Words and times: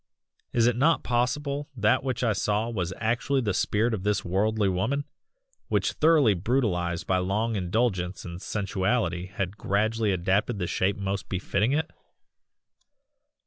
Is 0.51 0.65
it 0.65 0.75
not 0.75 1.03
possible 1.03 1.69
that 1.77 2.03
what 2.03 2.23
I 2.23 2.33
saw 2.33 2.71
was 2.71 2.91
actually 2.97 3.41
the 3.41 3.53
spirit 3.53 3.93
of 3.93 4.01
this 4.01 4.25
worldly 4.25 4.67
woman, 4.67 5.05
which 5.67 5.91
thoroughly 5.91 6.33
brutalised 6.33 7.05
by 7.05 7.19
long 7.19 7.55
indulgence 7.55 8.25
in 8.25 8.39
sensuality 8.39 9.27
had 9.27 9.59
gradually 9.59 10.11
adapted 10.11 10.57
that 10.57 10.65
shape 10.65 10.97
most 10.97 11.29
befitting 11.29 11.73
IT." 11.73 11.91